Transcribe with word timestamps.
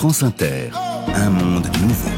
France 0.00 0.22
Inter, 0.22 0.70
un 1.14 1.28
monde 1.28 1.66
nouveau. 1.82 2.08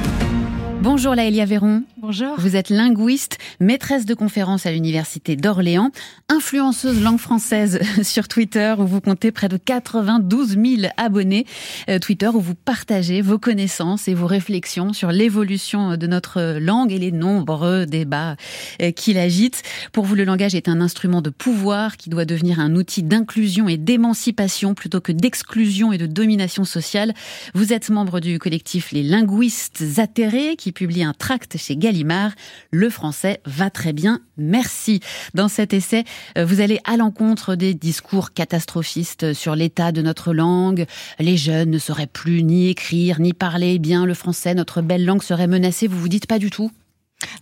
Bonjour 0.82 1.16
Laëlia 1.16 1.44
Véron. 1.46 1.82
Bonjour. 2.04 2.34
Vous 2.36 2.56
êtes 2.56 2.68
linguiste, 2.68 3.38
maîtresse 3.60 4.06
de 4.06 4.14
conférences 4.14 4.66
à 4.66 4.72
l'université 4.72 5.36
d'Orléans, 5.36 5.92
influenceuse 6.28 7.00
langue 7.00 7.20
française 7.20 7.78
sur 8.02 8.26
Twitter 8.26 8.74
où 8.76 8.84
vous 8.84 9.00
comptez 9.00 9.30
près 9.30 9.48
de 9.48 9.56
92 9.56 10.48
000 10.48 10.92
abonnés. 10.96 11.46
Euh, 11.88 12.00
Twitter 12.00 12.26
où 12.26 12.40
vous 12.40 12.56
partagez 12.56 13.22
vos 13.22 13.38
connaissances 13.38 14.08
et 14.08 14.14
vos 14.14 14.26
réflexions 14.26 14.92
sur 14.92 15.12
l'évolution 15.12 15.96
de 15.96 16.06
notre 16.08 16.58
langue 16.58 16.90
et 16.90 16.98
les 16.98 17.12
nombreux 17.12 17.86
débats 17.86 18.34
euh, 18.82 18.90
qui 18.90 19.12
l'agitent. 19.12 19.62
Pour 19.92 20.04
vous, 20.04 20.16
le 20.16 20.24
langage 20.24 20.56
est 20.56 20.66
un 20.66 20.80
instrument 20.80 21.22
de 21.22 21.30
pouvoir 21.30 21.96
qui 21.96 22.10
doit 22.10 22.24
devenir 22.24 22.58
un 22.58 22.74
outil 22.74 23.04
d'inclusion 23.04 23.68
et 23.68 23.76
d'émancipation 23.76 24.74
plutôt 24.74 25.00
que 25.00 25.12
d'exclusion 25.12 25.92
et 25.92 25.98
de 25.98 26.06
domination 26.06 26.64
sociale. 26.64 27.14
Vous 27.54 27.72
êtes 27.72 27.90
membre 27.90 28.18
du 28.18 28.40
collectif 28.40 28.90
Les 28.90 29.04
Linguistes 29.04 29.84
Atterrés 29.98 30.56
qui 30.56 30.72
publie 30.72 31.04
un 31.04 31.12
tract 31.12 31.58
chez 31.58 31.76
Le 32.70 32.90
français 32.90 33.40
va 33.44 33.70
très 33.70 33.92
bien, 33.92 34.20
merci. 34.36 35.00
Dans 35.34 35.48
cet 35.48 35.72
essai, 35.72 36.04
euh, 36.38 36.44
vous 36.44 36.60
allez 36.60 36.80
à 36.84 36.96
l'encontre 36.96 37.54
des 37.54 37.74
discours 37.74 38.32
catastrophistes 38.32 39.32
sur 39.34 39.54
l'état 39.54 39.92
de 39.92 40.02
notre 40.02 40.32
langue. 40.32 40.86
Les 41.18 41.36
jeunes 41.36 41.70
ne 41.70 41.78
sauraient 41.78 42.06
plus 42.06 42.42
ni 42.42 42.68
écrire, 42.68 43.20
ni 43.20 43.32
parler 43.32 43.78
bien 43.78 44.06
le 44.06 44.14
français. 44.14 44.54
Notre 44.54 44.82
belle 44.82 45.04
langue 45.04 45.22
serait 45.22 45.46
menacée. 45.46 45.86
Vous 45.86 45.98
vous 45.98 46.08
dites 46.08 46.26
pas 46.26 46.38
du 46.38 46.50
tout? 46.50 46.70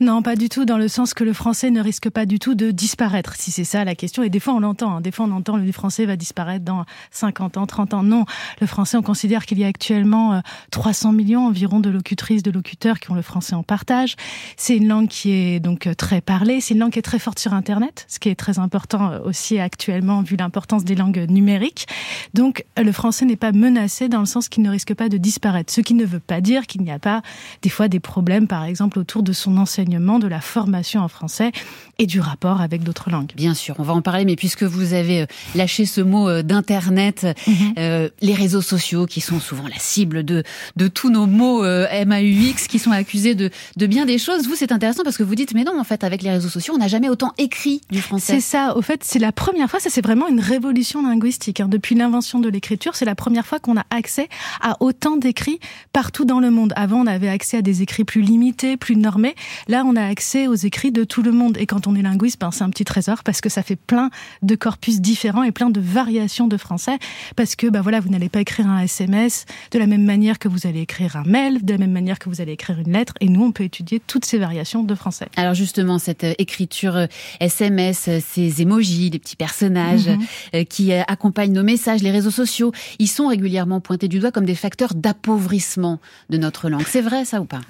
Non, 0.01 0.23
pas 0.23 0.35
du 0.35 0.49
tout, 0.49 0.65
dans 0.65 0.79
le 0.79 0.89
sens 0.89 1.13
que 1.13 1.25
le 1.25 1.35
français 1.35 1.71
ne 1.71 1.83
risque 1.83 2.09
pas 2.09 2.25
du 2.25 2.39
tout 2.39 2.55
de 2.55 2.71
disparaître, 2.71 3.35
si 3.37 3.51
c'est 3.51 3.65
ça 3.65 3.85
la 3.85 3.95
question. 3.95 4.23
Et 4.23 4.31
des 4.31 4.41
fois, 4.41 4.55
on 4.55 4.61
l'entend. 4.61 4.97
Hein. 4.97 5.01
Des 5.03 5.11
fois, 5.11 5.27
on 5.27 5.33
entend 5.33 5.59
le 5.59 5.73
français 5.73 6.07
va 6.07 6.17
disparaître 6.17 6.65
dans 6.65 6.87
50 7.11 7.59
ans, 7.59 7.67
30 7.67 7.93
ans. 7.93 8.03
Non, 8.03 8.25
le 8.63 8.67
français, 8.67 8.97
on 8.97 9.03
considère 9.03 9.45
qu'il 9.45 9.59
y 9.59 9.65
a 9.65 9.67
actuellement 9.67 10.41
300 10.71 11.11
euh, 11.11 11.13
millions 11.13 11.47
environ 11.47 11.81
de 11.81 11.91
locutrices, 11.91 12.43
de 12.43 12.51
locuteurs 12.51 12.99
qui 12.99 13.11
ont 13.11 13.15
le 13.15 13.21
français 13.21 13.55
en 13.55 13.63
partage. 13.63 14.17
C'est 14.57 14.75
une 14.75 14.89
langue 14.89 15.09
qui 15.09 15.33
est 15.33 15.61
donc 15.61 15.87
euh, 15.87 15.93
très 15.93 16.23
parlée. 16.23 16.63
C'est 16.63 16.73
une 16.73 16.81
langue 16.81 16.93
qui 16.93 16.99
est 16.99 17.03
très 17.03 17.19
forte 17.19 17.39
sur 17.39 17.53
Internet, 17.53 18.07
ce 18.09 18.19
qui 18.19 18.31
est 18.31 18.37
très 18.37 18.59
important 18.59 19.13
euh, 19.13 19.21
aussi 19.25 19.59
actuellement, 19.59 20.23
vu 20.23 20.37
l'importance 20.37 20.83
des 20.83 20.95
langues 20.95 21.27
numériques. 21.29 21.87
Donc, 22.33 22.65
le 22.83 22.93
français 22.93 23.27
n'est 23.27 23.37
pas 23.37 23.53
menacé 23.53 24.09
dans 24.09 24.21
le 24.21 24.27
sens 24.27 24.49
qu'il 24.49 24.63
ne 24.63 24.71
risque 24.71 24.95
pas 24.95 25.11
de 25.11 25.19
disparaître. 25.19 25.71
Ce 25.71 25.83
qui 25.83 25.93
ne 25.93 26.07
veut 26.07 26.21
pas 26.21 26.41
dire 26.41 26.67
qu'il 26.67 26.81
n'y 26.81 26.91
a 26.91 26.99
pas 26.99 27.21
des 27.61 27.69
fois 27.69 27.89
des 27.89 28.01
problèmes, 28.01 28.47
par 28.49 28.65
exemple, 28.65 28.99
autour 28.99 29.23
de 29.23 29.35
son 29.35 29.59
enseignement, 29.59 29.90
de 29.99 30.29
la 30.29 30.41
formation 30.41 31.01
en 31.01 31.09
français 31.09 31.53
et 31.99 32.07
du 32.07 32.21
rapport 32.21 32.61
avec 32.61 32.83
d'autres 32.83 33.11
langues. 33.11 33.33
Bien 33.37 33.55
sûr, 33.55 33.75
on 33.79 33.83
va 33.83 33.93
en 33.93 34.01
parler, 34.03 34.25
mais 34.25 34.37
puisque 34.37 34.63
vous 34.63 34.95
avez 34.95 35.23
euh, 35.23 35.27
lâché 35.55 35.85
ce 35.85 36.01
mot 36.01 36.29
euh, 36.29 36.43
d'Internet, 36.43 37.27
mhm. 37.47 37.75
euh, 37.79 38.09
les 38.23 38.35
réseaux 38.35 38.63
sociaux 38.63 39.07
qui 39.07 39.21
sont 39.21 39.39
souvent 39.39 39.67
la 39.69 39.79
cible 39.79 40.25
de, 40.25 40.43
de 40.77 40.89
tous 40.89 41.11
nos 41.11 41.27
mots 41.27 41.63
MAUX 41.63 42.69
qui 42.69 42.79
sont 42.79 42.91
accusés 42.91 43.35
de, 43.35 43.51
de 43.77 43.87
bien 43.87 44.07
des 44.07 44.19
choses, 44.19 44.47
vous 44.47 44.55
c'est 44.57 44.73
intéressant 44.73 45.03
parce 45.05 45.17
que 45.17 45.23
vous 45.23 45.35
dites, 45.35 45.55
mais 45.55 45.65
non, 45.65 45.79
en 45.79 45.85
fait, 45.85 46.05
avec 46.05 46.23
les 46.23 46.31
réseaux 46.31 46.49
sociaux, 46.49 46.75
on 46.75 46.79
n'a 46.79 46.89
jamais 46.89 47.09
autant 47.09 47.33
écrit 47.39 47.81
du 47.91 48.01
français. 48.01 48.35
C'est 48.35 48.41
ça, 48.41 48.77
au 48.77 48.83
fait, 48.83 49.05
c'est 49.05 49.19
la 49.19 49.33
première 49.33 49.71
fois, 49.71 49.81
ça 49.81 49.91
c'est 49.91 50.05
vraiment 50.05 50.29
une 50.29 50.41
révolution 50.41 51.03
linguistique. 51.07 51.61
Hein. 51.61 51.69
Depuis 51.69 51.95
l'invention 51.95 52.39
de 52.39 52.49
l'écriture, 52.49 52.97
c'est 52.97 53.05
la 53.05 53.15
première 53.15 53.47
fois 53.47 53.59
qu'on 53.59 53.77
a 53.77 53.85
accès 53.91 54.29
à 54.61 54.77
autant 54.81 55.17
d'écrits 55.17 55.61
partout 55.93 56.25
dans 56.25 56.41
le 56.41 56.51
monde. 56.51 56.73
Avant, 56.77 57.01
on 57.01 57.07
avait 57.07 57.29
accès 57.29 57.59
à 57.59 57.63
des 57.63 57.83
écrits 57.83 58.05
plus 58.05 58.23
limités, 58.23 58.77
plus 58.77 58.97
normés. 58.97 59.35
Là, 59.69 59.80
on 59.85 59.97
a 59.97 60.05
accès 60.05 60.47
aux 60.47 60.55
écrits 60.55 60.93
de 60.93 61.05
tout 61.05 61.23
le 61.23 61.33
monde. 61.33 61.57
Et 61.59 61.67
quand 61.67 61.87
on 61.87 61.95
est 61.95 62.03
linguiste, 62.03 62.41
ben, 62.41 62.51
c'est 62.51 62.65
un 62.65 62.71
petit 62.71 62.85
trésor 62.85 63.23
parce 63.25 63.41
que 63.41 63.49
ça 63.49 63.63
fait 63.63 63.77
plein 63.77 64.11
de 64.43 64.55
corpus 64.55 65.01
différents 65.01 65.43
et 65.43 65.53
plein 65.53 65.71
de 65.71 65.81
variations 65.81 66.47
de 66.47 66.57
français. 66.57 66.99
Parce 67.37 67.57
que, 67.57 67.67
ben 67.67 67.81
voilà, 67.81 68.01
vous 68.01 68.09
n'allez 68.09 68.29
pas 68.29 68.41
écrire 68.41 68.69
un 68.69 68.81
SMS 68.81 69.47
de 69.71 69.79
la 69.79 69.87
même 69.87 70.05
manière 70.05 70.39
que 70.39 70.49
vous 70.49 70.67
allez 70.67 70.81
écrire 70.81 71.17
un 71.17 71.25
mail, 71.25 71.65
de 71.65 71.73
la 71.73 71.79
même 71.79 71.93
manière 71.93 72.19
que 72.19 72.29
vous 72.29 72.41
allez 72.41 72.53
écrire 72.53 72.79
une 72.79 72.93
lettre. 72.93 73.15
Et 73.21 73.29
nous, 73.29 73.45
on 73.45 73.53
peut 73.53 73.65
étudier 73.65 74.01
toutes 74.07 74.25
ces 74.25 74.39
variations 74.39 74.83
de 74.83 74.95
français. 74.95 75.29
Alors 75.37 75.55
justement, 75.55 75.99
cette 75.99 76.25
euh, 76.25 76.35
écriture 76.39 77.07
SMS, 77.41 78.09
euh, 78.09 78.11
euh, 78.11 78.21
ces 78.27 78.63
emojis, 78.63 79.11
les 79.11 79.19
petits 79.19 79.37
personnages 79.37 80.09
mhm. 80.09 80.65
qui 80.67 80.93
accompagnent 80.93 81.53
nos 81.53 81.63
messages, 81.63 82.03
les 82.03 82.11
réseaux 82.11 82.31
sociaux, 82.31 82.73
ils 82.99 83.09
sont 83.09 83.29
régulièrement 83.29 83.81
pointés 83.81 84.09
du 84.09 84.19
doigt 84.19 84.31
comme 84.31 84.45
des 84.45 84.55
facteurs 84.55 84.95
d'appauvrissement 84.95 86.01
de 86.29 86.39
notre 86.39 86.69
langue. 86.69 86.85
C'est 86.87 87.01
vrai 87.01 87.25
ça 87.25 87.41
ou 87.41 87.45
pas? 87.45 87.61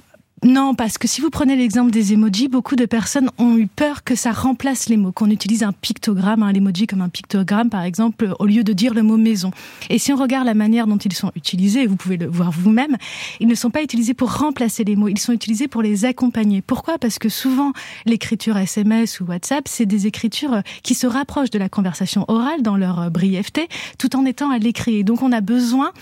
Non, 0.43 0.75
parce 0.75 0.97
que 0.97 1.07
si 1.07 1.21
vous 1.21 1.29
prenez 1.29 1.55
l'exemple 1.55 1.91
des 1.91 2.15
emojis, 2.15 2.49
beaucoup 2.49 2.75
de 2.75 2.87
personnes 2.87 3.31
ont 3.37 3.59
eu 3.59 3.67
peur 3.67 4.05
que 4.05 4.15
ça 4.15 4.33
remplace 4.33 4.89
les 4.89 4.97
mots, 4.97 5.13
qu'on 5.13 5.29
utilise 5.29 5.63
un 5.63 5.73
pictogramme, 5.73 6.43
un 6.43 6.55
emoji 6.55 6.87
comme 6.87 7.03
un 7.03 7.11
pictogramme 7.11 7.69
par 7.69 7.83
exemple, 7.83 8.35
au 8.39 8.47
lieu 8.47 8.65
de 8.65 8.73
dire 8.73 8.95
le 8.95 9.03
mot 9.03 9.19
maison. 9.19 9.51
Et 9.91 9.99
si 9.99 10.15
on 10.15 10.17
regarde 10.17 10.47
la 10.47 10.55
manière 10.55 10.87
dont 10.87 10.97
ils 10.97 11.13
sont 11.13 11.31
utilisés, 11.37 11.87
vous 11.87 11.97
pouvez 11.97 12.17
le 12.17 12.27
voir 12.27 12.53
vous-même, 12.53 12.97
ils 13.39 13.49
ne 13.49 13.55
sont 13.55 13.69
pas 13.69 13.83
utilisés 13.83 14.15
pour 14.15 14.35
remplacer 14.35 14.83
les 14.83 14.97
mots, 14.97 15.09
ils 15.09 15.19
sont 15.19 15.35
utilisés 15.35 15.69
pour 15.69 15.83
les 15.83 16.07
accompagner. 16.07 16.63
Pourquoi? 16.63 16.97
Parce 16.97 17.19
que 17.19 17.29
souvent, 17.29 17.75
l'écriture 18.07 18.57
SMS 18.57 19.21
ou 19.21 19.25
WhatsApp, 19.27 19.69
c'est 19.69 19.85
des 19.85 20.07
écritures 20.07 20.63
qui 20.83 20.95
se 20.95 21.07
rapprochent 21.07 21.51
de 21.51 21.59
la 21.59 21.69
conversation 21.69 22.25
orale 22.29 22.63
dans 22.63 22.79
leur 22.79 23.11
brièveté, 23.11 23.69
tout 23.99 24.17
en 24.17 24.25
étant 24.25 24.51
à 24.51 24.57
l'écrit. 24.57 24.97
Et 24.97 25.05
donc 25.05 25.21
on 25.21 25.33
a 25.33 25.43
besoin 25.43 25.93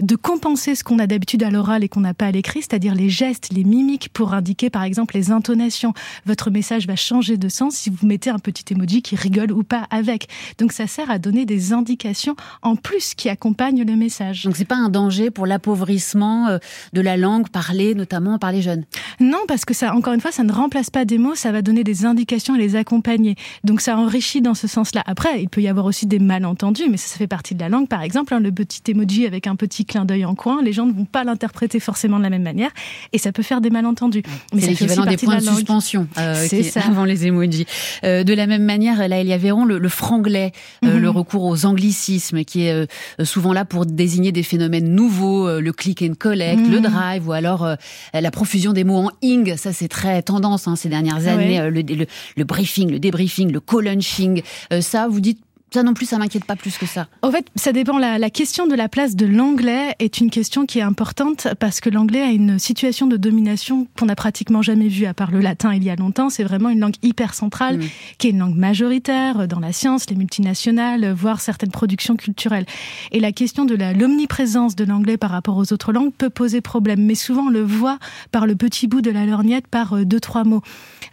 de 0.00 0.16
compenser 0.16 0.74
ce 0.74 0.82
qu'on 0.82 0.98
a 0.98 1.06
d'habitude 1.06 1.42
à 1.42 1.50
l'oral 1.50 1.84
et 1.84 1.90
qu'on 1.90 2.00
n'a 2.00 2.14
pas 2.14 2.26
à 2.26 2.30
l'écrit, 2.30 2.60
c'est-à-dire 2.62 2.94
les 2.94 3.10
gestes, 3.10 3.52
les 3.52 3.64
mimes, 3.64 3.81
pour 4.12 4.34
indiquer 4.34 4.70
par 4.70 4.84
exemple 4.84 5.14
les 5.14 5.30
intonations. 5.30 5.92
Votre 6.26 6.50
message 6.50 6.86
va 6.86 6.96
changer 6.96 7.36
de 7.36 7.48
sens 7.48 7.74
si 7.74 7.90
vous 7.90 8.06
mettez 8.06 8.30
un 8.30 8.38
petit 8.38 8.72
emoji 8.72 9.02
qui 9.02 9.16
rigole 9.16 9.52
ou 9.52 9.62
pas 9.62 9.86
avec. 9.90 10.28
Donc 10.58 10.72
ça 10.72 10.86
sert 10.86 11.10
à 11.10 11.18
donner 11.18 11.44
des 11.44 11.72
indications 11.72 12.36
en 12.62 12.76
plus 12.76 13.14
qui 13.14 13.28
accompagnent 13.28 13.84
le 13.84 13.96
message. 13.96 14.44
Donc 14.44 14.56
c'est 14.56 14.64
pas 14.64 14.76
un 14.76 14.88
danger 14.88 15.30
pour 15.30 15.46
l'appauvrissement 15.46 16.48
euh, 16.48 16.58
de 16.92 17.00
la 17.00 17.16
langue 17.16 17.48
parlée 17.48 17.94
notamment 17.94 18.38
par 18.38 18.52
les 18.52 18.62
jeunes. 18.62 18.84
Non, 19.20 19.40
parce 19.48 19.64
que 19.64 19.74
ça 19.74 19.94
encore 19.94 20.14
une 20.14 20.20
fois 20.20 20.32
ça 20.32 20.44
ne 20.44 20.52
remplace 20.52 20.90
pas 20.90 21.04
des 21.04 21.18
mots, 21.18 21.34
ça 21.34 21.52
va 21.52 21.62
donner 21.62 21.84
des 21.84 22.04
indications 22.04 22.54
et 22.54 22.58
les 22.58 22.76
accompagner. 22.76 23.36
Donc 23.64 23.80
ça 23.80 23.96
enrichit 23.96 24.40
dans 24.40 24.54
ce 24.54 24.66
sens-là. 24.66 25.02
Après, 25.06 25.42
il 25.42 25.48
peut 25.48 25.60
y 25.60 25.68
avoir 25.68 25.86
aussi 25.86 26.06
des 26.06 26.18
malentendus, 26.18 26.88
mais 26.90 26.96
ça, 26.96 27.08
ça 27.08 27.18
fait 27.18 27.26
partie 27.26 27.54
de 27.54 27.60
la 27.60 27.68
langue. 27.68 27.88
Par 27.88 28.02
exemple, 28.02 28.34
hein, 28.34 28.40
le 28.40 28.52
petit 28.52 28.82
emoji 28.90 29.26
avec 29.26 29.46
un 29.46 29.56
petit 29.56 29.84
clin 29.84 30.04
d'œil 30.04 30.24
en 30.24 30.34
coin, 30.34 30.62
les 30.62 30.72
gens 30.72 30.86
ne 30.86 30.92
vont 30.92 31.04
pas 31.04 31.24
l'interpréter 31.24 31.80
forcément 31.80 32.18
de 32.18 32.22
la 32.22 32.30
même 32.30 32.42
manière 32.42 32.70
et 33.12 33.18
ça 33.18 33.32
peut 33.32 33.42
faire 33.42 33.60
des 33.60 33.70
malentendus. 33.72 34.22
C'est 34.58 34.68
l'équivalent 34.68 35.06
des 35.06 35.16
points 35.16 35.38
de, 35.38 35.42
suspension 35.42 36.06
euh, 36.18 36.46
avant 36.76 37.04
les 37.04 37.26
emojis. 37.26 37.66
Euh, 38.04 38.24
de 38.24 38.34
la 38.34 38.46
même 38.46 38.64
manière, 38.64 39.08
là, 39.08 39.20
il 39.20 39.26
y 39.26 39.32
avait 39.32 39.50
le, 39.66 39.78
le 39.78 39.88
franglais, 39.88 40.52
euh, 40.84 40.94
mhm. 40.94 40.98
le 40.98 41.10
recours 41.10 41.44
aux 41.44 41.66
anglicismes, 41.66 42.44
qui 42.44 42.64
est 42.64 42.72
euh, 42.72 43.24
souvent 43.24 43.52
là 43.52 43.64
pour 43.64 43.86
désigner 43.86 44.32
des 44.32 44.42
phénomènes 44.42 44.94
nouveaux, 44.94 45.48
euh, 45.48 45.60
le 45.60 45.72
click 45.72 46.02
and 46.02 46.14
collect, 46.18 46.60
le 46.68 46.78
mhm. 46.78 46.82
drive, 46.82 47.28
ou 47.28 47.32
alors 47.32 47.68
la 48.14 48.30
profusion 48.30 48.72
des 48.72 48.84
mots 48.84 48.96
en 48.96 49.10
ing. 49.22 49.56
Ça, 49.56 49.72
c'est 49.72 49.88
très 49.88 50.22
tendance 50.22 50.68
hein, 50.68 50.76
ces 50.76 50.88
dernières 50.88 51.26
années. 51.26 51.58
Le, 51.70 51.82
le, 51.82 52.06
le, 52.36 52.44
briefing, 52.44 52.90
le 52.90 52.98
débriefing, 52.98 53.52
le 53.52 53.60
co-lunching. 53.60 54.42
ça, 54.80 55.08
vous 55.08 55.20
dites 55.20 55.40
ça 55.72 55.82
non 55.82 55.94
plus, 55.94 56.06
ça 56.06 56.18
m'inquiète 56.18 56.44
pas 56.44 56.56
plus 56.56 56.78
que 56.78 56.86
ça. 56.86 57.08
En 57.22 57.30
fait, 57.30 57.46
ça 57.56 57.72
dépend. 57.72 57.98
La, 57.98 58.18
la 58.18 58.30
question 58.30 58.66
de 58.66 58.74
la 58.74 58.88
place 58.88 59.16
de 59.16 59.26
l'anglais 59.26 59.94
est 59.98 60.20
une 60.20 60.30
question 60.30 60.66
qui 60.66 60.78
est 60.78 60.82
importante 60.82 61.48
parce 61.58 61.80
que 61.80 61.90
l'anglais 61.90 62.22
a 62.22 62.30
une 62.30 62.58
situation 62.58 63.06
de 63.06 63.16
domination 63.16 63.86
qu'on 63.98 64.06
n'a 64.06 64.16
pratiquement 64.16 64.62
jamais 64.62 64.88
vue 64.88 65.06
à 65.06 65.14
part 65.14 65.30
le 65.30 65.40
latin 65.40 65.74
il 65.74 65.84
y 65.84 65.90
a 65.90 65.96
longtemps. 65.96 66.30
C'est 66.30 66.44
vraiment 66.44 66.68
une 66.68 66.80
langue 66.80 66.96
hyper 67.02 67.34
centrale, 67.34 67.78
mm. 67.78 67.82
qui 68.18 68.26
est 68.28 68.30
une 68.30 68.38
langue 68.38 68.56
majoritaire 68.56 69.48
dans 69.48 69.60
la 69.60 69.72
science, 69.72 70.08
les 70.10 70.16
multinationales, 70.16 71.12
voire 71.12 71.40
certaines 71.40 71.70
productions 71.70 72.16
culturelles. 72.16 72.66
Et 73.10 73.20
la 73.20 73.32
question 73.32 73.64
de 73.64 73.74
l'omniprésence 73.74 74.76
de 74.76 74.84
l'anglais 74.84 75.16
par 75.16 75.30
rapport 75.30 75.56
aux 75.56 75.72
autres 75.72 75.92
langues 75.92 76.12
peut 76.12 76.30
poser 76.30 76.60
problème. 76.60 77.04
Mais 77.04 77.14
souvent, 77.14 77.46
on 77.46 77.50
le 77.50 77.62
voit 77.62 77.98
par 78.30 78.46
le 78.46 78.56
petit 78.56 78.86
bout 78.86 79.00
de 79.00 79.10
la 79.10 79.26
lorgnette, 79.26 79.66
par 79.66 79.94
euh, 79.94 80.04
deux, 80.04 80.20
trois 80.20 80.44
mots. 80.44 80.62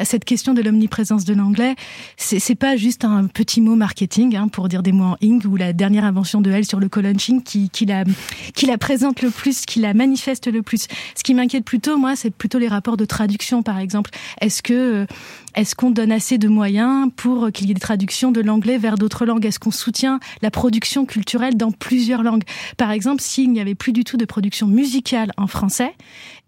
Cette 0.02 0.24
question 0.24 0.54
de 0.54 0.62
l'omniprésence 0.62 1.26
de 1.26 1.34
l'anglais, 1.34 1.76
c'est 2.18 2.56
pas 2.56 2.78
juste 2.78 3.04
un 3.04 3.28
petit 3.28 3.60
mot 3.60 3.76
marketing. 3.76 4.36
Hein, 4.36 4.48
pour 4.50 4.68
dire 4.68 4.84
des 4.84 4.92
mots 4.92 5.06
en 5.06 5.18
ing, 5.22 5.46
ou 5.46 5.56
la 5.56 5.74
dernière 5.74 6.06
invention 6.06 6.42
de 6.42 6.52
elle 6.52 6.66
sur 6.66 6.80
le 6.80 6.90
colunching 6.90 7.44
qui, 7.44 7.70
qui, 7.70 7.86
la, 7.86 8.04
qui 8.56 8.66
la 8.66 8.78
présente 8.78 9.22
le 9.22 9.30
plus, 9.30 9.66
qui 9.66 9.80
la 9.80 9.94
manifeste 9.94 10.48
le 10.52 10.62
plus. 10.62 10.88
Ce 11.16 11.24
qui 11.24 11.34
m'inquiète 11.34 11.66
plutôt, 11.66 11.98
moi, 11.98 12.16
c'est 12.16 12.32
plutôt 12.32 12.60
les 12.60 12.68
rapports 12.68 12.98
de 12.98 13.06
traduction, 13.06 13.64
par 13.64 13.80
exemple. 13.80 14.12
Est-ce 14.42 14.62
que 14.62 14.74
euh, 14.74 15.06
est-ce 15.56 15.76
qu'on 15.76 15.92
donne 15.92 16.12
assez 16.12 16.38
de 16.38 16.48
moyens 16.48 17.10
pour 17.16 17.52
qu'il 17.52 17.68
y 17.68 17.72
ait 17.72 17.74
des 17.74 17.80
traductions 17.80 18.32
de 18.32 18.42
l'anglais 18.42 18.78
vers 18.78 18.98
d'autres 18.98 19.26
langues? 19.26 19.46
Est-ce 19.46 19.60
qu'on 19.60 19.72
soutient 19.72 20.20
la 20.42 20.52
production 20.52 21.06
culturelle 21.06 21.58
dans 21.58 21.72
plusieurs 21.72 22.24
langues? 22.24 22.44
Par 22.78 22.92
exemple, 22.92 23.22
s'il 23.22 23.52
n'y 23.52 23.60
avait 23.60 23.76
plus 23.76 23.92
du 23.92 24.04
tout 24.04 24.18
de 24.18 24.26
production 24.26 24.68
musicale 24.68 25.32
en 25.38 25.48
français 25.48 25.94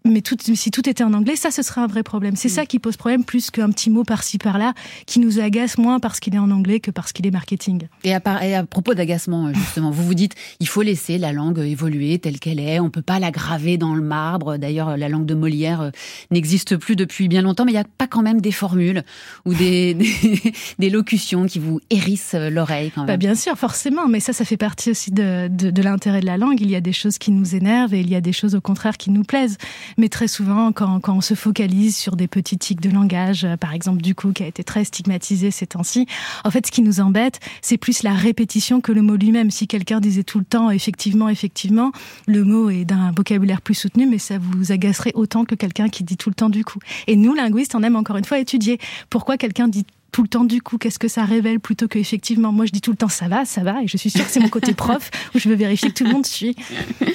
mais 0.04 0.20
tout, 0.20 0.36
si 0.40 0.70
tout 0.70 0.88
était 0.88 1.04
en 1.04 1.12
anglais, 1.12 1.36
ça, 1.36 1.50
ce 1.50 1.62
serait 1.62 1.80
un 1.80 1.86
vrai 1.86 2.02
problème. 2.02 2.36
C'est 2.36 2.48
mm. 2.48 2.52
ça 2.52 2.66
qui 2.66 2.78
pose 2.78 2.96
problème 2.96 3.24
plus 3.24 3.50
qu'un 3.50 3.70
petit 3.70 3.90
mot 3.90 4.04
par-ci 4.04 4.38
par-là 4.38 4.74
qui 5.06 5.20
nous 5.20 5.40
agace 5.40 5.78
moins 5.78 6.00
parce 6.00 6.20
qu'il 6.20 6.34
est 6.34 6.38
en 6.38 6.50
anglais 6.50 6.80
que 6.80 6.90
parce 6.90 7.12
qu'il 7.12 7.26
est 7.26 7.30
marketing. 7.30 7.86
Et 8.04 8.14
à, 8.14 8.20
et 8.46 8.54
à 8.54 8.64
propos 8.64 8.94
d'agacement, 8.94 9.46
euh, 9.46 9.52
justement, 9.54 9.90
vous 9.90 10.04
vous 10.04 10.14
dites, 10.14 10.34
il 10.60 10.68
faut 10.68 10.82
laisser 10.82 11.18
la 11.18 11.32
langue 11.32 11.58
évoluer 11.58 12.18
telle 12.18 12.38
qu'elle 12.38 12.60
est. 12.60 12.80
On 12.80 12.90
peut 12.90 13.02
pas 13.02 13.18
la 13.18 13.30
graver 13.30 13.76
dans 13.76 13.94
le 13.94 14.02
marbre. 14.02 14.56
D'ailleurs, 14.56 14.96
la 14.96 15.08
langue 15.08 15.26
de 15.26 15.34
Molière 15.34 15.80
euh, 15.80 15.90
n'existe 16.30 16.76
plus 16.76 16.96
depuis 16.96 17.28
bien 17.28 17.42
longtemps, 17.42 17.64
mais 17.64 17.72
il 17.72 17.76
n'y 17.76 17.80
a 17.80 17.84
pas 17.84 18.06
quand 18.06 18.22
même 18.22 18.40
des 18.40 18.52
formules 18.52 19.04
ou 19.44 19.54
des, 19.54 19.96
des, 20.78 20.90
locutions 20.90 21.46
qui 21.46 21.58
vous 21.58 21.80
hérissent 21.90 22.34
l'oreille 22.34 22.90
quand 22.94 23.02
bah, 23.02 23.12
même. 23.12 23.18
bien 23.18 23.34
sûr, 23.34 23.56
forcément, 23.56 24.08
mais 24.08 24.20
ça, 24.20 24.32
ça 24.32 24.44
fait 24.44 24.56
partie 24.56 24.90
aussi 24.90 25.10
de, 25.10 25.48
de, 25.48 25.70
de 25.70 25.82
l'intérêt 25.82 26.20
de 26.20 26.26
la 26.26 26.36
langue. 26.36 26.60
Il 26.60 26.70
y 26.70 26.76
a 26.76 26.80
des 26.80 26.92
choses 26.92 27.18
qui 27.18 27.30
nous 27.30 27.54
énervent 27.54 27.94
et 27.94 28.00
il 28.00 28.10
y 28.10 28.14
a 28.14 28.20
des 28.20 28.32
choses 28.32 28.54
au 28.54 28.60
contraire 28.60 28.96
qui 28.96 29.10
nous 29.10 29.22
plaisent. 29.22 29.56
Mais 29.98 30.08
très 30.08 30.28
souvent, 30.28 30.72
quand, 30.72 31.00
quand 31.00 31.16
on 31.16 31.20
se 31.20 31.34
focalise 31.34 31.96
sur 31.96 32.16
des 32.16 32.28
petits 32.28 32.58
tics 32.58 32.80
de 32.80 32.90
langage, 32.90 33.44
euh, 33.44 33.56
par 33.56 33.72
exemple 33.72 34.02
du 34.02 34.14
coup, 34.14 34.32
qui 34.32 34.42
a 34.42 34.46
été 34.46 34.64
très 34.64 34.84
stigmatisé 34.84 35.50
ces 35.50 35.66
temps-ci, 35.66 36.06
en 36.44 36.50
fait, 36.50 36.66
ce 36.66 36.72
qui 36.72 36.82
nous 36.82 37.00
embête, 37.00 37.40
c'est 37.60 37.76
plus 37.76 38.02
la 38.02 38.12
répétition 38.12 38.80
que 38.80 38.92
le 38.92 39.02
mot 39.02 39.16
lui-même. 39.16 39.50
Si 39.50 39.66
quelqu'un 39.66 40.00
disait 40.00 40.24
tout 40.24 40.38
le 40.38 40.44
temps, 40.44 40.70
effectivement, 40.70 41.28
effectivement, 41.28 41.92
le 42.26 42.44
mot 42.44 42.70
est 42.70 42.84
d'un 42.84 43.12
vocabulaire 43.16 43.60
plus 43.60 43.74
soutenu, 43.74 44.06
mais 44.06 44.18
ça 44.18 44.38
vous 44.38 44.72
agacerait 44.72 45.12
autant 45.14 45.44
que 45.44 45.54
quelqu'un 45.54 45.88
qui 45.88 46.04
dit 46.04 46.16
tout 46.16 46.30
le 46.30 46.34
temps 46.34 46.50
du 46.50 46.64
coup. 46.64 46.78
Et 47.06 47.16
nous, 47.16 47.34
linguistes, 47.34 47.74
on 47.74 47.82
aime 47.82 47.96
encore 47.96 48.16
une 48.16 48.24
fois 48.24 48.38
étudier 48.38 48.78
pourquoi 49.10 49.36
quelqu'un 49.36 49.68
dit 49.68 49.86
tout 50.12 50.22
le 50.22 50.28
temps 50.28 50.44
du 50.44 50.60
coup 50.60 50.78
Qu'est-ce 50.78 50.98
que 50.98 51.08
ça 51.08 51.24
révèle 51.24 51.58
plutôt 51.58 51.88
que 51.88 51.98
effectivement 51.98 52.52
Moi, 52.52 52.66
je 52.66 52.70
dis 52.70 52.80
tout 52.80 52.90
le 52.90 52.96
temps 52.96 53.08
ça 53.08 53.28
va, 53.28 53.44
ça 53.44 53.62
va, 53.62 53.82
et 53.82 53.88
je 53.88 53.96
suis 53.96 54.10
sûre 54.10 54.24
que 54.24 54.30
c'est 54.30 54.40
mon 54.40 54.48
côté 54.48 54.74
prof 54.82 55.10
où 55.34 55.38
je 55.38 55.48
veux 55.48 55.54
vérifier 55.54 55.88
que 55.88 55.94
tout 55.94 56.04
le 56.04 56.12
monde 56.12 56.26
suit. 56.26 56.54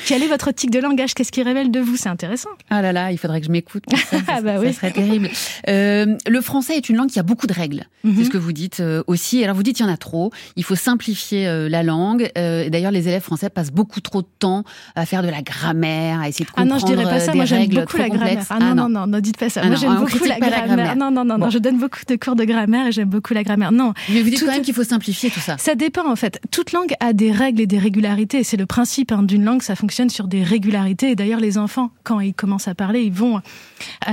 Quel 0.06 0.24
est 0.24 0.28
votre 0.28 0.52
tic 0.52 0.72
de 0.72 0.80
langage? 0.80 1.14
Qu'est-ce 1.14 1.32
qui 1.32 1.44
révèle 1.44 1.72
de 1.72 1.80
vous? 1.80 1.96
C'est 1.96 2.10
intéressant. 2.10 2.50
Ah 2.70 2.82
là 2.82 2.92
là, 2.92 3.12
il 3.12 3.18
faudrait 3.18 3.40
que 3.40 3.48
je 3.48 3.52
m'écoute. 3.52 3.84
Ça, 4.10 4.18
ah 4.28 4.42
bah 4.42 4.56
oui. 4.60 4.68
ça 4.68 4.74
serait 4.74 4.92
terrible. 4.92 5.30
Euh, 5.68 6.16
le 6.28 6.42
français 6.42 6.76
est 6.76 6.90
une 6.90 6.96
langue 6.96 7.10
qui 7.10 7.20
a 7.20 7.24
beaucoup 7.24 7.46
de 7.46 7.54
règles. 7.54 7.86
C'est 8.04 8.10
mhm. 8.10 8.24
ce 8.24 8.30
que 8.30 8.38
vous 8.38 8.54
dites 8.54 8.80
euh, 8.80 9.04
aussi. 9.08 9.44
Alors 9.44 9.56
vous 9.56 9.64
dites 9.64 9.80
il 9.80 9.84
y 9.84 9.86
en 9.86 9.92
a 9.92 9.98
trop. 9.98 10.32
Il 10.56 10.64
faut 10.64 10.76
simplifier 10.76 11.48
euh, 11.48 11.70
la 11.70 11.84
langue. 11.84 12.32
D'ailleurs, 12.36 12.92
les 12.92 13.08
élèves 13.08 13.22
français 13.22 13.50
passent 13.50 13.72
beaucoup 13.72 14.02
trop 14.02 14.22
de 14.22 14.28
temps 14.40 14.64
à 14.96 15.06
faire 15.06 15.24
de 15.24 15.30
la 15.30 15.42
grammaire, 15.42 16.22
à 16.22 16.30
essayer 16.30 16.46
de 16.46 16.50
comprendre 16.52 16.72
Ah 16.72 16.74
non, 16.74 16.80
je 16.80 16.86
dirais 16.86 17.04
pas 17.04 17.20
ça. 17.20 17.34
Moi, 17.34 17.46
j'aime 17.46 17.68
beaucoup 17.68 17.98
la 17.98 18.10
grammaire. 18.10 18.46
Ah, 18.50 18.60
non, 18.60 18.66
ah 18.72 18.76
non, 18.76 18.90
non, 18.90 19.08
non, 19.08 19.20
dites 19.20 19.38
pas 19.38 19.50
ça. 19.50 19.62
Ah 19.64 19.68
Moi, 19.68 19.76
j'aime 19.76 19.98
beaucoup 19.98 20.26
la 20.26 20.40
grammaire. 20.40 20.96
Non, 20.96 21.12
non, 21.12 21.26
non, 21.26 21.38
non, 21.38 21.50
je 21.50 21.60
donne 21.60 21.78
beaucoup 21.78 22.00
de 22.08 22.16
cours 22.16 22.36
de 22.36 22.46
grammaire 22.46 22.87
j'aime 22.92 23.10
beaucoup 23.10 23.34
la 23.34 23.44
grammaire. 23.44 23.72
Non. 23.72 23.94
Mais 24.10 24.22
vous 24.22 24.30
dites 24.30 24.40
quand 24.40 24.52
même 24.52 24.62
qu'il 24.62 24.74
faut 24.74 24.84
simplifier 24.84 25.30
tout 25.30 25.40
ça. 25.40 25.58
Ça 25.58 25.76
dépend 25.76 26.10
en 26.10 26.16
fait. 26.16 26.40
Toute 26.52 26.72
langue 26.72 26.94
a 27.00 27.14
des 27.14 27.32
règles 27.32 27.62
et 27.62 27.68
des 27.68 27.80
régularités. 27.80 28.44
C'est 28.44 28.58
le 28.58 28.66
principe 28.66 29.12
hein, 29.12 29.24
d'une 29.24 29.44
langue, 29.44 29.62
ça 29.62 29.76
fonctionne 29.76 30.10
sur 30.10 30.28
des 30.28 30.44
régularités. 30.44 31.12
Et 31.12 31.16
d'ailleurs, 31.16 31.40
les 31.40 31.58
enfants, 31.58 31.92
quand 32.04 32.20
ils 32.20 32.34
commencent 32.34 32.68
à 32.68 32.76
parler, 32.76 33.02
ils 33.02 33.14
vont 33.14 33.38
euh, 33.38 33.40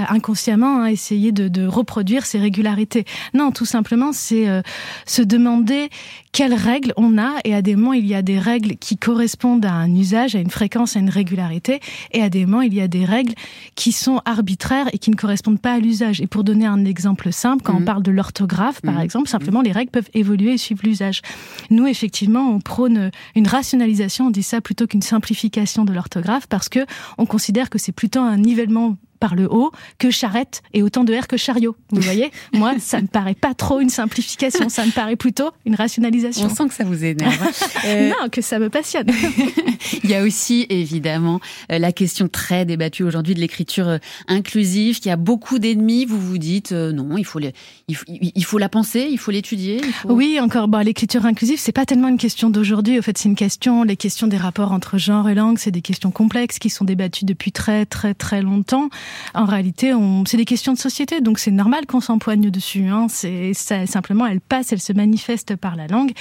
inconsciemment 0.09 0.83
hein, 0.83 0.87
essayer 0.87 1.33
de, 1.33 1.49
de, 1.49 1.67
reproduire 1.67 2.27
ces 2.27 2.39
régularités. 2.39 3.05
Non, 3.33 3.51
tout 3.51 3.65
simplement, 3.65 4.13
c'est 4.13 4.49
euh, 4.49 4.63
se 5.07 5.23
demander 5.23 5.89
quelles 6.33 6.55
règles 6.55 6.93
on 6.97 7.19
a. 7.19 7.37
Et 7.45 7.55
à 7.55 7.63
des 7.63 7.77
moments, 7.77 7.93
il 7.93 8.07
y 8.07 8.15
a 8.15 8.23
des 8.23 8.39
règles 8.39 8.77
qui 8.77 8.97
correspondent 8.97 9.65
à 9.65 9.73
un 9.73 9.95
usage, 9.95 10.35
à 10.35 10.41
une 10.41 10.51
fréquence, 10.51 10.97
à 10.97 10.99
une 10.99 11.11
régularité. 11.11 11.81
Et 12.13 12.23
à 12.23 12.29
des 12.29 12.45
moments, 12.45 12.63
il 12.63 12.75
y 12.75 12.81
a 12.81 12.89
des 12.89 13.05
règles 13.05 13.35
qui 13.75 13.93
sont 13.93 14.21
arbitraires 14.25 14.89
et 14.93 14.99
qui 14.99 15.11
ne 15.11 15.17
correspondent 15.17 15.61
pas 15.61 15.75
à 15.75 15.79
l'usage. 15.79 16.21
Et 16.21 16.27
pour 16.27 16.45
donner 16.45 16.67
un 16.67 16.85
exemple 16.85 17.33
simple, 17.33 17.63
quand 17.63 17.77
on 17.77 17.81
mhm. 17.81 17.85
parle 17.85 18.03
de 18.03 18.11
l'orthographe, 18.11 18.64
par 18.73 18.95
mhm. 18.95 19.01
exemple, 19.01 19.29
simplement, 19.29 19.63
les 19.63 19.73
règles 19.73 19.91
peuvent 19.91 20.11
évoluer 20.15 20.55
et 20.55 20.59
suivre 20.59 20.83
l'usage. 20.85 21.23
Nous, 21.71 21.87
effectivement, 21.87 22.51
on 22.51 22.61
prône 22.61 23.11
une 23.35 23.47
rationalisation, 23.47 24.27
on 24.27 24.31
dit 24.31 24.43
ça 24.43 24.61
plutôt 24.61 24.87
qu'une 24.87 25.03
simplification 25.03 25.85
de 25.85 25.93
l'orthographe 25.93 26.47
parce 26.47 26.69
que 26.69 26.81
on 27.19 27.27
considère 27.27 27.71
que 27.71 27.79
c'est 27.79 27.93
plutôt 27.93 28.21
un 28.21 28.37
nivellement 28.37 28.97
par 29.25 29.37
le 29.37 29.51
haut 29.51 29.73
que 29.99 30.11
charrette 30.11 30.63
et 30.75 30.83
autant 30.83 31.03
de 31.03 31.15
R 31.15 31.27
que 31.27 31.39
chariot. 31.39 31.75
Vous 31.89 32.01
voyez? 32.03 32.31
Moi, 32.53 32.75
ça 32.79 33.01
ne 33.01 33.07
paraît 33.07 33.35
pas 33.35 33.55
trop 33.55 33.81
une 33.81 33.89
simplification, 33.89 34.69
ça 34.69 34.85
me 34.85 34.91
paraît 34.91 35.17
plutôt 35.17 35.51
une 35.65 35.77
rationalisation. 35.77 36.45
On 36.45 36.55
sent 36.55 36.69
que 36.69 36.75
ça 36.75 36.85
vous 36.85 37.03
énerve. 37.03 37.35
Euh, 37.87 38.09
non, 38.09 38.31
que 38.31 38.41
ça 38.41 38.59
me 38.59 38.71
passionne. 38.71 39.09
Il 40.05 40.09
y 40.09 40.15
a 40.15 40.23
aussi 40.23 40.65
évidemment 40.71 41.41
euh, 41.71 41.79
la 41.79 41.93
question 41.93 42.29
très 42.29 42.65
débattue 42.65 43.03
aujourd'hui 43.03 43.35
de 43.35 43.41
l'écriture 43.41 43.89
euh, 43.89 43.99
inclusive 44.27 45.01
qui 45.01 45.11
a 45.11 45.17
beaucoup 45.17 45.59
d'ennemis. 45.59 46.07
Vous 46.07 46.19
vous 46.19 46.39
dites 46.39 46.73
non, 46.73 47.19
il 47.19 47.27
faut, 47.27 47.41
il, 47.89 48.45
faut, 48.45 48.59
la 48.59 48.71
penser, 48.71 49.09
il 49.11 49.19
faut 49.19 49.33
l'étudier. 49.33 49.83
Oui, 50.07 50.39
encore. 50.41 50.69
Bon, 50.69 50.79
l'écriture 50.79 51.27
inclusive, 51.27 51.59
c'est 51.59 51.73
pas 51.73 51.85
tellement 51.85 52.09
une 52.09 52.17
question 52.17 52.49
d'aujourd'hui. 52.49 52.99
Au 52.99 53.03
fait, 53.03 53.19
c'est 53.19 53.29
une 53.29 53.37
question. 53.37 53.83
Les 53.83 53.97
questions 53.97 54.29
des 54.29 54.39
rapports 54.39 54.73
entre 54.73 54.97
genre 54.97 55.29
et 55.29 55.35
langue, 55.35 55.59
c'est 55.59 55.73
des 55.73 55.83
questions 55.83 56.11
complexes 56.11 56.59
qui 56.59 56.71
sont 56.71 56.85
débattues 56.87 57.27
depuis 57.27 57.53
très 57.53 57.85
très 57.85 58.15
très 58.15 58.41
longtemps 58.41 58.89
en 59.35 59.45
réalité, 59.45 59.93
c'est 60.27 60.37
des 60.37 60.45
questions 60.45 60.73
de 60.73 60.79
société, 60.79 61.21
donc 61.21 61.39
c'est 61.39 61.51
normal 61.51 61.87
qu'on 61.87 62.01
s'empoigne 62.01 62.51
dessus. 62.51 62.87
Hein. 62.87 63.07
C'est 63.09 63.55
simplement, 63.55 64.27
elle 64.27 64.41
passe, 64.41 64.73
elle 64.73 64.81
se 64.81 64.93
manifeste 64.93 65.57
par 65.57 65.77
la 65.77 65.87
langue, 65.87 66.13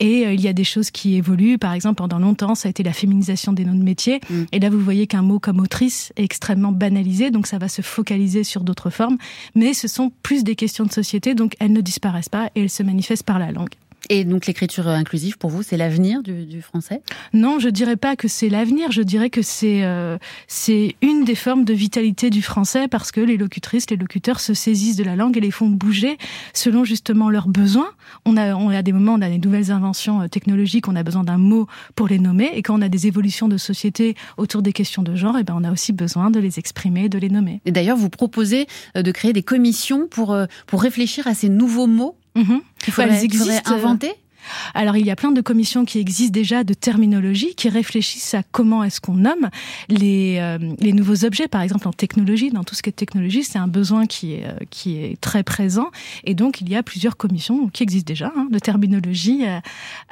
et 0.00 0.26
euh, 0.26 0.34
il 0.34 0.40
y 0.40 0.48
a 0.48 0.52
des 0.52 0.64
choses 0.64 0.90
qui 0.90 1.16
évoluent. 1.16 1.58
Par 1.58 1.72
exemple, 1.72 1.96
pendant 1.96 2.18
longtemps, 2.18 2.54
ça 2.54 2.68
a 2.68 2.70
été 2.70 2.82
la 2.82 2.92
féminisation 2.92 3.52
des 3.52 3.64
noms 3.64 3.74
de 3.74 3.82
métiers, 3.82 4.20
mm. 4.28 4.42
et 4.52 4.58
là, 4.58 4.70
vous 4.70 4.80
voyez 4.80 5.06
qu'un 5.06 5.22
mot 5.22 5.38
comme 5.38 5.60
autrice 5.60 6.12
est 6.16 6.24
extrêmement 6.24 6.72
banalisé, 6.72 7.30
donc 7.30 7.46
ça 7.46 7.58
va 7.58 7.68
se 7.68 7.82
focaliser 7.82 8.44
sur 8.44 8.62
d'autres 8.62 8.90
formes, 8.90 9.18
mais 9.54 9.74
ce 9.74 9.88
sont 9.88 10.10
plus 10.22 10.44
des 10.44 10.56
questions 10.56 10.84
de 10.84 10.92
société, 10.92 11.34
donc 11.34 11.54
elles 11.60 11.72
ne 11.72 11.80
disparaissent 11.80 12.28
pas 12.28 12.50
et 12.54 12.62
elles 12.62 12.70
se 12.70 12.82
manifestent 12.82 13.24
par 13.24 13.38
la 13.38 13.52
langue. 13.52 13.74
Et 14.08 14.24
donc 14.24 14.46
l'écriture 14.46 14.88
inclusive, 14.88 15.38
pour 15.38 15.50
vous, 15.50 15.62
c'est 15.62 15.76
l'avenir 15.76 16.22
du, 16.22 16.44
du, 16.44 16.62
français? 16.62 17.02
Non, 17.32 17.58
je 17.58 17.68
dirais 17.68 17.96
pas 17.96 18.16
que 18.16 18.28
c'est 18.28 18.48
l'avenir. 18.48 18.90
Je 18.90 19.02
dirais 19.02 19.30
que 19.30 19.42
c'est 19.42 19.84
euh, 19.84 20.18
c'est 20.48 20.96
une 21.02 21.24
des 21.24 21.34
formes 21.34 21.64
de 21.64 21.72
vitalité 21.72 22.30
du 22.30 22.42
français 22.42 22.88
parce 22.88 23.12
que 23.12 23.20
les 23.20 23.36
locutrices, 23.36 23.88
les 23.90 23.96
locuteurs 23.96 24.40
se 24.40 24.54
saisissent 24.54 24.96
de 24.96 25.04
la 25.04 25.16
langue 25.16 25.36
et 25.36 25.40
les 25.40 25.50
font 25.50 25.68
bouger 25.68 26.18
selon 26.52 26.84
justement 26.84 27.30
leurs 27.30 27.48
besoins. 27.48 27.90
On 28.24 28.36
a, 28.36 28.54
on 28.54 28.70
a 28.70 28.82
des 28.82 28.92
moments, 28.92 29.14
on 29.14 29.22
a 29.22 29.28
des 29.28 29.38
nouvelles 29.38 29.70
inventions 29.70 30.22
euh, 30.22 30.28
technologiques, 30.28 30.88
on 30.88 30.96
a 30.96 31.02
besoin 31.02 31.24
d'un 31.24 31.38
mot 31.38 31.66
pour 31.94 32.08
les 32.08 32.18
nommer. 32.18 32.50
Et 32.54 32.62
quand 32.62 32.78
on 32.78 32.82
a 32.82 32.88
des 32.88 33.06
évolutions 33.06 33.48
de 33.48 33.56
société 33.56 34.16
autour 34.36 34.62
des 34.62 34.72
questions 34.72 35.02
de 35.02 35.14
genre, 35.14 35.36
et 35.36 35.40
eh 35.40 35.44
ben 35.44 35.54
on 35.56 35.64
a 35.64 35.70
aussi 35.70 35.92
besoin 35.92 36.30
de 36.30 36.40
les 36.40 36.58
exprimer, 36.58 37.08
de 37.08 37.18
les 37.18 37.30
nommer. 37.30 37.60
Et 37.66 37.72
d'ailleurs, 37.72 37.96
vous 37.96 38.10
proposez 38.10 38.66
euh, 38.96 39.02
de 39.02 39.12
créer 39.12 39.32
des 39.32 39.42
commissions 39.42 40.08
pour 40.08 40.36
pour 40.66 40.82
réfléchir 40.82 41.26
à 41.26 41.34
ces 41.34 41.48
nouveaux 41.48 41.86
mots 41.86 42.16
Mmh. 42.34 42.58
Il 42.86 42.92
faudrait, 42.92 43.14
Elles 43.14 43.24
existent, 43.24 43.72
inventer 43.72 44.14
alors 44.74 44.96
il 44.96 45.06
y 45.06 45.10
a 45.10 45.16
plein 45.16 45.32
de 45.32 45.40
commissions 45.40 45.84
qui 45.84 45.98
existent 45.98 46.32
déjà 46.32 46.64
de 46.64 46.74
terminologie 46.74 47.54
qui 47.54 47.68
réfléchissent 47.68 48.34
à 48.34 48.42
comment 48.42 48.84
est-ce 48.84 49.00
qu'on 49.00 49.14
nomme 49.14 49.50
les, 49.88 50.38
euh, 50.40 50.58
les 50.78 50.92
nouveaux 50.92 51.24
objets. 51.24 51.48
Par 51.48 51.62
exemple 51.62 51.88
en 51.88 51.92
technologie, 51.92 52.50
dans 52.50 52.64
tout 52.64 52.74
ce 52.74 52.82
qui 52.82 52.90
est 52.90 52.92
technologie, 52.92 53.44
c'est 53.44 53.58
un 53.58 53.68
besoin 53.68 54.06
qui 54.06 54.34
est, 54.34 54.44
euh, 54.44 54.56
qui 54.70 54.96
est 54.96 55.20
très 55.20 55.42
présent 55.42 55.90
et 56.24 56.34
donc 56.34 56.60
il 56.60 56.68
y 56.68 56.76
a 56.76 56.82
plusieurs 56.82 57.16
commissions 57.16 57.68
qui 57.68 57.82
existent 57.82 58.08
déjà 58.08 58.32
hein, 58.36 58.48
de 58.50 58.58
terminologie 58.58 59.44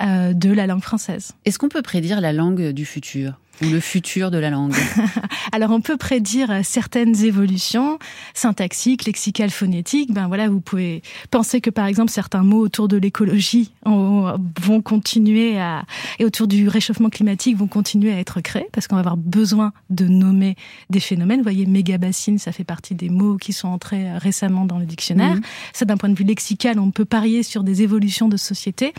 euh, 0.00 0.32
de 0.32 0.50
la 0.50 0.66
langue 0.66 0.82
française. 0.82 1.32
Est-ce 1.44 1.58
qu'on 1.58 1.68
peut 1.68 1.82
prédire 1.82 2.20
la 2.20 2.32
langue 2.32 2.70
du 2.70 2.84
futur? 2.84 3.34
Ou 3.62 3.70
le 3.70 3.80
futur 3.80 4.30
de 4.30 4.38
la 4.38 4.50
langue 4.50 4.74
Alors 5.52 5.70
on 5.70 5.80
peut 5.80 5.96
prédire 5.96 6.60
certaines 6.62 7.24
évolutions 7.24 7.98
syntaxiques, 8.34 9.04
lexicales, 9.04 9.50
phonétiques. 9.50 10.12
Ben 10.12 10.28
voilà, 10.28 10.48
vous 10.48 10.60
pouvez 10.60 11.02
penser 11.30 11.60
que 11.60 11.70
par 11.70 11.86
exemple 11.86 12.10
certains 12.10 12.42
mots 12.42 12.60
autour 12.60 12.88
de 12.88 12.96
l'écologie 12.96 13.72
vont 13.84 14.82
continuer 14.82 15.58
à 15.58 15.84
et 16.18 16.24
autour 16.24 16.46
du 16.46 16.68
réchauffement 16.68 17.10
climatique 17.10 17.56
vont 17.56 17.66
continuer 17.66 18.12
à 18.12 18.18
être 18.18 18.40
créés 18.40 18.68
parce 18.72 18.86
qu'on 18.86 18.96
va 18.96 19.00
avoir 19.00 19.16
besoin 19.16 19.72
de 19.90 20.06
nommer 20.06 20.56
des 20.90 21.00
phénomènes. 21.00 21.38
Vous 21.38 21.44
voyez, 21.44 21.66
méga 21.66 21.98
bassine, 21.98 22.38
ça 22.38 22.52
fait 22.52 22.64
partie 22.64 22.94
des 22.94 23.08
mots 23.08 23.36
qui 23.36 23.52
sont 23.52 23.68
entrés 23.68 24.16
récemment 24.18 24.64
dans 24.64 24.78
le 24.78 24.86
dictionnaire. 24.86 25.36
Mhm. 25.36 25.42
Ça, 25.72 25.84
d'un 25.84 25.96
point 25.96 26.08
de 26.08 26.14
vue 26.14 26.24
lexical, 26.24 26.78
on 26.78 26.90
peut 26.90 27.04
parier 27.04 27.42
sur 27.42 27.64
des 27.64 27.82
évolutions 27.82 28.28
de 28.28 28.36
société. 28.36 28.92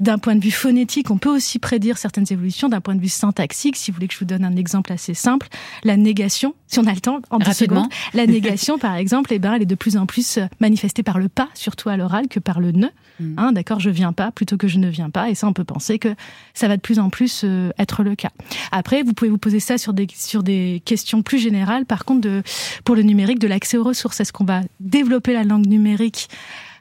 D'un 0.00 0.18
point 0.18 0.34
de 0.34 0.42
vue 0.42 0.50
phonétique, 0.50 1.10
on 1.10 1.18
peut 1.18 1.30
aussi 1.34 1.58
prédire 1.58 1.98
certaines 1.98 2.26
évolutions. 2.30 2.68
D'un 2.68 2.80
point 2.80 2.94
de 2.94 3.00
vue 3.00 3.08
syntaxique, 3.08 3.76
si 3.76 3.90
vous 3.90 3.99
que 4.08 4.14
je 4.14 4.18
vous 4.18 4.24
donne 4.24 4.44
un 4.44 4.56
exemple 4.56 4.92
assez 4.92 5.14
simple, 5.14 5.48
la 5.84 5.96
négation, 5.96 6.54
si 6.66 6.78
on 6.78 6.86
a 6.86 6.94
le 6.94 7.00
temps, 7.00 7.20
en 7.30 7.38
deux 7.38 7.52
secondes, 7.52 7.88
la 8.14 8.26
négation, 8.26 8.78
par 8.78 8.96
exemple, 8.96 9.32
eh 9.32 9.38
ben, 9.38 9.54
elle 9.54 9.62
est 9.62 9.66
de 9.66 9.74
plus 9.74 9.96
en 9.96 10.06
plus 10.06 10.38
manifestée 10.60 11.02
par 11.02 11.18
le 11.18 11.28
pas, 11.28 11.48
surtout 11.54 11.88
à 11.88 11.96
l'oral, 11.96 12.28
que 12.28 12.40
par 12.40 12.60
le 12.60 12.72
ne. 12.72 12.88
Mm. 13.20 13.34
Hein, 13.38 13.52
D'accord, 13.52 13.80
je 13.80 13.90
viens 13.90 14.12
pas 14.12 14.30
plutôt 14.30 14.56
que 14.56 14.68
je 14.68 14.78
ne 14.78 14.88
viens 14.88 15.10
pas. 15.10 15.30
Et 15.30 15.34
ça, 15.34 15.46
on 15.46 15.52
peut 15.52 15.64
penser 15.64 15.98
que 15.98 16.14
ça 16.54 16.68
va 16.68 16.76
de 16.76 16.82
plus 16.82 16.98
en 16.98 17.10
plus 17.10 17.42
euh, 17.44 17.70
être 17.78 18.02
le 18.02 18.14
cas. 18.14 18.30
Après, 18.72 19.02
vous 19.02 19.12
pouvez 19.12 19.30
vous 19.30 19.38
poser 19.38 19.60
ça 19.60 19.78
sur 19.78 19.92
des, 19.92 20.06
sur 20.14 20.42
des 20.42 20.82
questions 20.84 21.22
plus 21.22 21.38
générales, 21.38 21.86
par 21.86 22.04
contre, 22.04 22.22
de, 22.22 22.42
pour 22.84 22.94
le 22.94 23.02
numérique, 23.02 23.38
de 23.38 23.48
l'accès 23.48 23.76
aux 23.76 23.84
ressources. 23.84 24.20
Est-ce 24.20 24.32
qu'on 24.32 24.44
va 24.44 24.62
développer 24.80 25.32
la 25.32 25.44
langue 25.44 25.66
numérique 25.66 26.28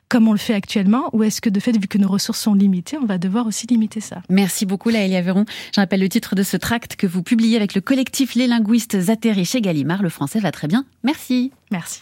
comme 0.09 0.27
on 0.27 0.31
le 0.31 0.39
fait 0.39 0.55
actuellement, 0.55 1.09
ou 1.13 1.23
est-ce 1.23 1.39
que 1.39 1.49
de 1.49 1.59
fait, 1.59 1.71
vu 1.71 1.87
que 1.87 1.97
nos 1.97 2.09
ressources 2.09 2.41
sont 2.41 2.55
limitées, 2.55 2.97
on 2.97 3.05
va 3.05 3.17
devoir 3.17 3.45
aussi 3.45 3.67
limiter 3.67 4.01
ça? 4.01 4.21
Merci 4.29 4.65
beaucoup, 4.65 4.89
Laëlia 4.89 5.21
Véron. 5.21 5.45
Je 5.73 5.79
rappelle 5.79 6.01
le 6.01 6.09
titre 6.09 6.35
de 6.35 6.43
ce 6.43 6.57
tract 6.57 6.95
que 6.95 7.07
vous 7.07 7.23
publiez 7.23 7.55
avec 7.55 7.75
le 7.75 7.81
collectif 7.81 8.35
Les 8.35 8.47
Linguistes 8.47 8.97
atterrés 9.09 9.45
chez 9.45 9.61
Gallimard. 9.61 10.01
Le 10.01 10.09
français 10.09 10.39
va 10.39 10.51
très 10.51 10.67
bien. 10.67 10.85
Merci. 11.03 11.51
Merci. 11.71 12.01